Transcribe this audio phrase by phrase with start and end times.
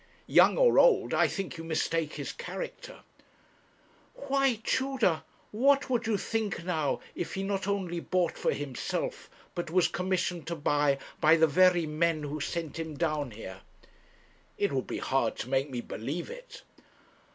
[0.25, 3.01] 'Young or old, I think you mistake his character.'
[4.15, 9.69] 'Why, Tudor, what would you think now if he not only bought for himself, but
[9.69, 13.61] was commissioned to buy by the very men who sent him down here?'
[14.57, 16.63] 'It would be hard to make me believe it.'